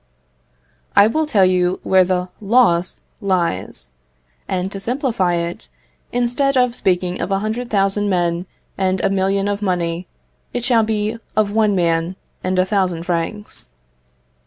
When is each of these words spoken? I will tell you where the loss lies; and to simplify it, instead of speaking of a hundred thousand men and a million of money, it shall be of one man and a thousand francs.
I 0.95 1.05
will 1.05 1.27
tell 1.27 1.45
you 1.45 1.79
where 1.83 2.03
the 2.03 2.27
loss 2.41 3.01
lies; 3.21 3.91
and 4.47 4.71
to 4.71 4.79
simplify 4.79 5.35
it, 5.35 5.69
instead 6.11 6.57
of 6.57 6.73
speaking 6.73 7.21
of 7.21 7.29
a 7.29 7.37
hundred 7.37 7.69
thousand 7.69 8.09
men 8.09 8.47
and 8.79 8.99
a 9.01 9.11
million 9.11 9.47
of 9.47 9.61
money, 9.61 10.07
it 10.55 10.63
shall 10.65 10.81
be 10.81 11.19
of 11.37 11.51
one 11.51 11.75
man 11.75 12.15
and 12.43 12.57
a 12.57 12.65
thousand 12.65 13.03
francs. 13.03 13.69